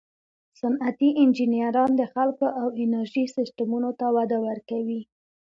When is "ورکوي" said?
4.47-5.01